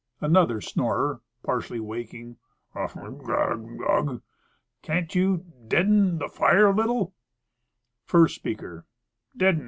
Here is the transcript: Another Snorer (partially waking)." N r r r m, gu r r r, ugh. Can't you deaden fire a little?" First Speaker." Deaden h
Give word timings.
Another 0.19 0.61
Snorer 0.61 1.21
(partially 1.43 1.79
waking)." 1.79 2.37
N 2.75 2.81
r 2.81 2.89
r 2.95 3.03
r 3.03 3.05
m, 3.11 3.17
gu 3.19 3.31
r 3.33 3.37
r 3.37 3.51
r, 3.87 4.09
ugh. 4.15 4.21
Can't 4.81 5.13
you 5.13 5.45
deaden 5.67 6.19
fire 6.29 6.69
a 6.69 6.75
little?" 6.75 7.13
First 8.07 8.33
Speaker." 8.33 8.87
Deaden 9.37 9.59
h 9.59 9.59